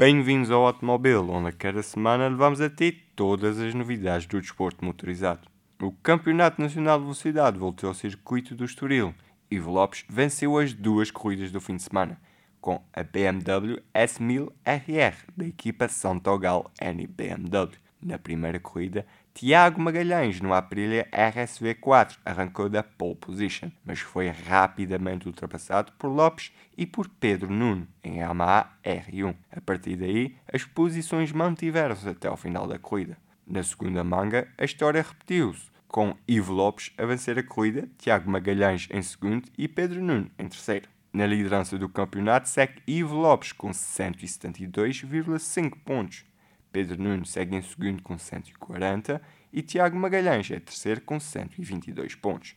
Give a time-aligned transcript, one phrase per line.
[0.00, 4.82] Bem-vindos ao Automóvel, onde a cada semana levamos a ti todas as novidades do desporto
[4.82, 5.46] motorizado.
[5.78, 9.14] O Campeonato Nacional de Velocidade voltou ao circuito do Estoril.
[9.50, 12.18] Ivo Lopes venceu as duas corridas do fim de semana,
[12.62, 17.76] com a BMW S1000 RR da equipa Santogal N BMW.
[18.02, 19.06] Na primeira corrida,
[19.40, 26.52] Tiago Magalhães no Aprilia RSV4 arrancou da pole position, mas foi rapidamente ultrapassado por Lopes
[26.76, 29.34] e por Pedro Nuno em Yamaha R1.
[29.50, 33.16] A partir daí, as posições mantiveram-se até ao final da corrida.
[33.46, 38.88] Na segunda manga, a história repetiu-se, com Ivo Lopes a vencer a corrida, Tiago Magalhães
[38.90, 40.86] em segundo e Pedro Nuno em terceiro.
[41.14, 46.29] Na liderança do campeonato segue Ivo Lopes com 172,5 pontos.
[46.72, 49.20] Pedro Nuno segue em segundo com 140
[49.52, 52.54] e Tiago Magalhães é terceiro com 122 pontos.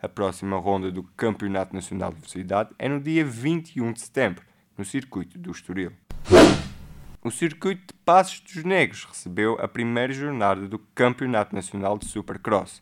[0.00, 4.44] A próxima ronda do Campeonato Nacional de Velocidade é no dia 21 de setembro,
[4.76, 5.92] no circuito do Estoril.
[7.22, 12.80] O circuito de Passos dos Negros recebeu a primeira jornada do Campeonato Nacional de Supercross.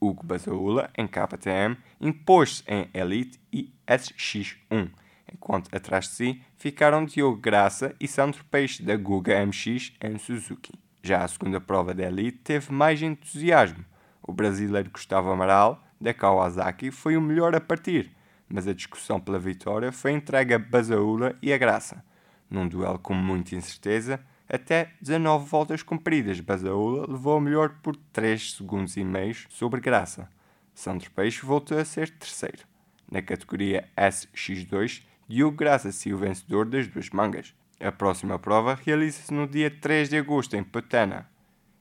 [0.00, 4.90] Hugo Basaula, em KTM, impôs-se em Elite e SX1
[5.32, 10.72] enquanto atrás de si ficaram Diogo Graça e Sandro Peixe da Guga MX em Suzuki.
[11.02, 13.84] Já a segunda prova da Elite teve mais entusiasmo.
[14.22, 18.10] O brasileiro Gustavo Amaral, da Kawasaki, foi o melhor a partir,
[18.48, 22.04] mas a discussão pela vitória foi entregue a Basaula e a Graça.
[22.50, 28.54] Num duelo com muita incerteza, até 19 voltas cumpridas, Basaula levou o melhor por 3
[28.54, 30.28] segundos e meio sobre Graça.
[30.74, 32.64] Sandro Peixe voltou a ser terceiro.
[33.10, 37.54] Na categoria SX2, Diogo Graça se o vencedor das duas mangas.
[37.80, 41.28] A próxima prova realiza-se no dia 3 de agosto em Patana.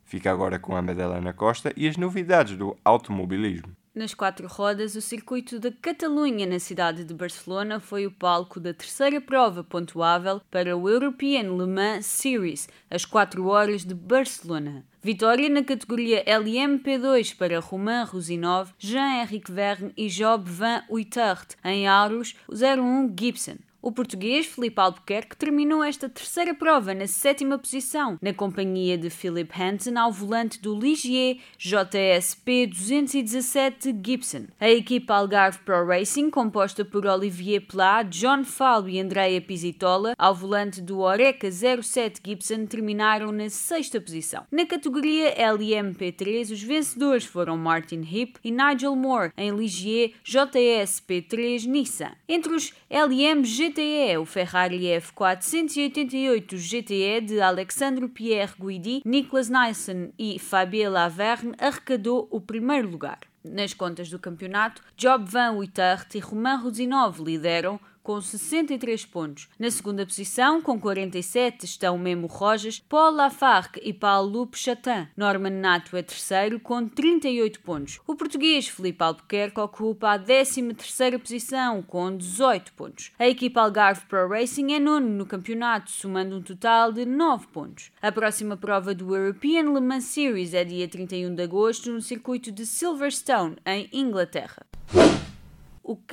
[0.04, 3.76] Fica agora com a Madalena Costa e as novidades do automobilismo.
[3.96, 8.74] Nas quatro rodas, o circuito da Catalunha, na cidade de Barcelona, foi o palco da
[8.74, 14.86] terceira prova pontuável para o European Le Mans Series, as 4 horas de Barcelona.
[15.02, 22.36] Vitória na categoria LMP2 para Romain Rusinov, Jean-Éric Verne e Job Van Uitert, em Aros
[22.52, 23.56] 01 Gibson.
[23.86, 29.52] O português Felipe Albuquerque terminou esta terceira prova na sétima posição, na companhia de Philip
[29.56, 34.48] Hansen ao volante do Ligier JSP 217 Gibson.
[34.60, 40.34] A equipa Algarve Pro Racing, composta por Olivier Plat, John Falbo e Andrea Pisitola, ao
[40.34, 44.48] volante do Oreca 07 Gibson, terminaram na sexta posição.
[44.52, 52.14] Na categoria LMP3, os vencedores foram Martin Hip e Nigel Moore, em Ligier JSP3 Nissan.
[52.28, 60.40] Entre os LMGT GTE, o Ferrari F488 GTE de Alexandre Pierre Guidi, Nicolas Nielsen e
[60.40, 63.20] Fabien Laverne arrecadou o primeiro lugar.
[63.44, 69.50] Nas contas do campeonato, Job Van e Romain Rusinov lideram com 63 pontos.
[69.58, 75.08] Na segunda posição, com 47, estão Memo Rojas, Paul Lafargue e Paulo Chatin.
[75.18, 78.00] Norman Nato é terceiro, com 38 pontos.
[78.06, 83.12] O português Felipe Albuquerque ocupa a 13ª posição, com 18 pontos.
[83.18, 87.92] A equipa Algarve Pro Racing é nono no campeonato, somando um total de 9 pontos.
[88.00, 92.52] A próxima prova do European Le Mans Series é dia 31 de agosto no circuito
[92.52, 94.64] de Silverstone, em Inglaterra.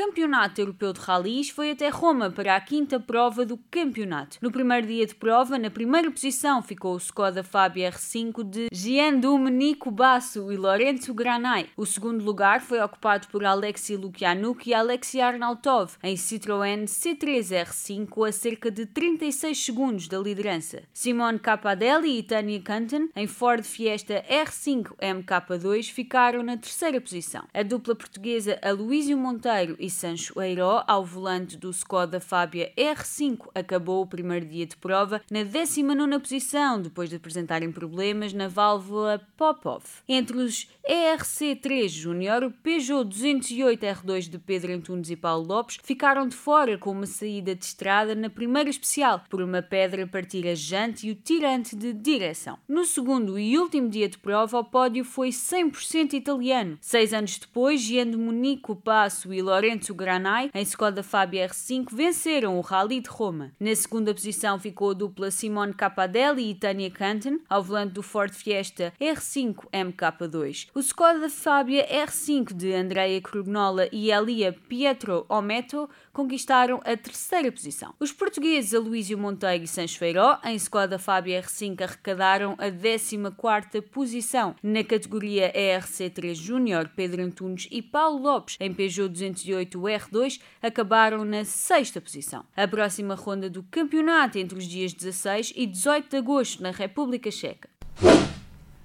[0.04, 4.36] Campeonato Europeu de Rallys foi até Roma para a quinta prova do campeonato.
[4.42, 9.20] No primeiro dia de prova, na primeira posição ficou o Skoda Fabia R5 de Gian
[9.20, 11.68] Domenico Basso e Lorenzo Granai.
[11.76, 18.28] O segundo lugar foi ocupado por Alexei Lukianuk e Alexei Arnautov em Citroën C3 R5
[18.28, 20.82] a cerca de 36 segundos da liderança.
[20.92, 27.44] Simone Capadelli e Tania Canton em Ford Fiesta R5 MK2 ficaram na terceira posição.
[27.54, 34.02] A dupla portuguesa Aloísio Monteiro e Sancho Eiró ao volante do Skoda Fábia R5 acabou
[34.02, 40.02] o primeiro dia de prova na 19 posição, depois de apresentarem problemas na válvula pop-off.
[40.08, 46.26] Entre os ERC3 Júnior, o Peugeot 208 R2 de Pedro Antunes e Paulo Lopes ficaram
[46.26, 50.54] de fora com uma saída de estrada na primeira especial, por uma pedra partir a
[50.54, 52.58] jante e o tirante de direção.
[52.66, 56.78] No segundo e último dia de prova, o pódio foi 100% italiano.
[56.80, 59.42] Seis anos depois, Giando Monico Passo e
[59.82, 63.52] Lorenzo Granai, em Skoda Fabia R5, venceram o Rally de Roma.
[63.58, 68.32] Na segunda posição ficou a dupla Simone Capadelli e Tania Canton, ao volante do Ford
[68.32, 70.68] Fiesta R5 MK2.
[70.72, 77.94] O Skoda Fabia R5 de Andrea Crugnola e Elia Pietro Ometo conquistaram a terceira posição.
[77.98, 84.54] Os portugueses Aloísio Monteiro e Sancho Feiró, em Skoda Fabia R5, arrecadaram a 14ª posição.
[84.62, 91.24] Na categoria ERC3 Júnior, Pedro Antunes e Paulo Lopes, em Peugeot 208 8 R2 acabaram
[91.24, 92.44] na sexta posição.
[92.56, 97.30] A próxima ronda do campeonato entre os dias 16 e 18 de agosto na República
[97.30, 97.71] Checa.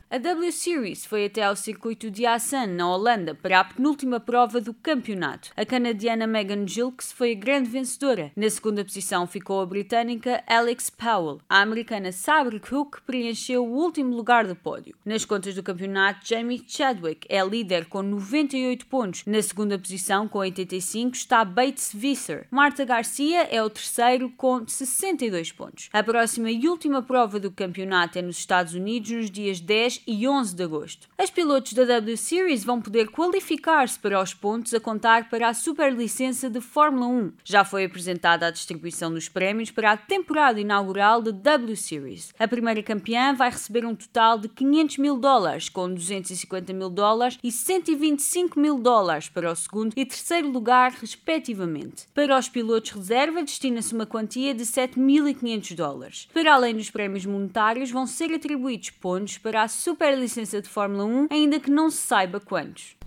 [0.10, 4.62] A W Series foi até ao circuito de Assen, na Holanda, para a penúltima prova
[4.62, 5.50] do campeonato.
[5.54, 8.32] A canadiana Megan Gilkes foi a grande vencedora.
[8.34, 11.42] Na segunda posição ficou a britânica Alex Powell.
[11.50, 14.96] A americana Sabre Cook preencheu o último lugar do pódio.
[15.04, 19.26] Nas contas do campeonato, Jamie Chadwick é líder com 98 pontos.
[19.26, 22.48] Na segunda posição, com 85, está Bates Visser.
[22.50, 25.90] Marta Garcia é o terceiro com 62 pontos.
[25.92, 30.28] A próxima e última prova do campeonato é nos Estados Unidos nos dias 10 e
[30.28, 31.08] 11 de agosto.
[31.18, 35.54] As pilotos da W Series vão poder qualificar-se para os pontos a contar para a
[35.54, 37.32] superlicença de Fórmula 1.
[37.44, 42.34] Já foi apresentada a distribuição dos prémios para a temporada inaugural da W Series.
[42.38, 47.40] A primeira campeã vai receber um total de 500 mil dólares, com 250 mil dólares
[47.44, 52.08] e 125 mil dólares para o segundo e terceiro lugar, respectivamente.
[52.14, 56.28] Para os pilotos reserva, destina-se uma quantia de 7.500 dólares.
[56.34, 61.28] Para além dos prémios monetários, vão ser atribuídos pontos para a superlicença de Fórmula 1,
[61.32, 62.98] ainda que não se saiba quantos.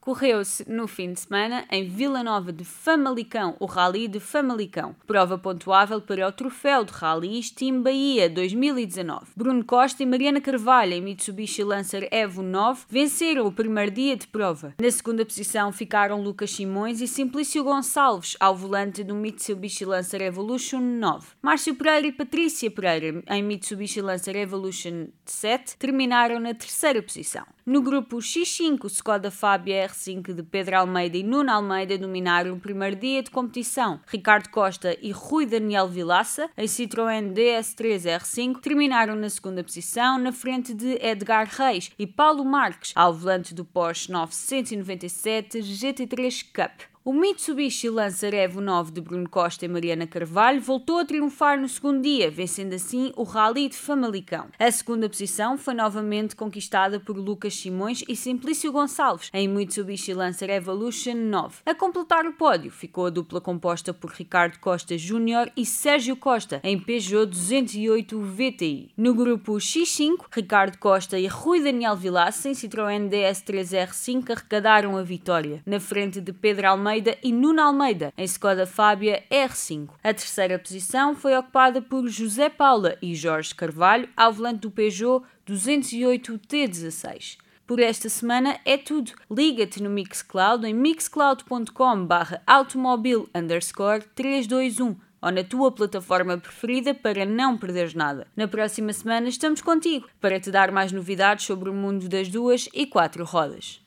[0.00, 5.36] Correu-se no fim de semana em Vila Nova de Famalicão, o Rally de Famalicão, prova
[5.36, 9.26] pontuável para o troféu de Rally Steam Bahia 2019.
[9.36, 14.26] Bruno Costa e Mariana Carvalho em Mitsubishi Lancer Evo 9 venceram o primeiro dia de
[14.26, 14.74] prova.
[14.80, 20.80] Na segunda posição ficaram Lucas Simões e Simplício Gonçalves ao volante do Mitsubishi Lancer Evolution
[20.80, 21.26] 9.
[21.42, 27.44] Márcio Pereira e Patrícia Pereira em Mitsubishi Lancer Evolution 7 terminaram na terceira posição.
[27.68, 32.96] No grupo X5, Skoda Fabia R5 de Pedro Almeida e Nuno Almeida dominaram o primeiro
[32.96, 34.00] dia de competição.
[34.06, 40.32] Ricardo Costa e Rui Daniel Vilaça, em Citroën DS3 R5, terminaram na segunda posição, na
[40.32, 46.97] frente de Edgar Reis e Paulo Marques, ao volante do Porsche 997 GT3 Cup.
[47.08, 51.66] O Mitsubishi Lancer Evo 9 de Bruno Costa e Mariana Carvalho voltou a triunfar no
[51.66, 54.48] segundo dia, vencendo assim o Rally de Famalicão.
[54.58, 60.50] A segunda posição foi novamente conquistada por Lucas Simões e Simplício Gonçalves em Mitsubishi Lancer
[60.50, 61.62] Evolution 9.
[61.64, 66.60] A completar o pódio ficou a dupla composta por Ricardo Costa Júnior e Sérgio Costa
[66.62, 68.92] em Peugeot 208 VTI.
[68.94, 75.02] No grupo X5, Ricardo Costa e Rui Daniel Vilaça em Citroën DS3 R5 arrecadaram a
[75.02, 79.90] vitória, na frente de Pedro Almeida Almeida e Nuno Almeida, em Skoda Fábia R5.
[80.02, 85.24] A terceira posição foi ocupada por José Paula e Jorge Carvalho, ao volante do Peugeot
[85.46, 87.36] 208 T16.
[87.64, 89.12] Por esta semana é tudo.
[89.30, 97.24] Liga-te no Mixcloud em mixcloud.com barra automobil underscore 321 ou na tua plataforma preferida para
[97.24, 98.26] não perderes nada.
[98.34, 102.68] Na próxima semana estamos contigo para te dar mais novidades sobre o mundo das duas
[102.74, 103.80] e quatro rodas.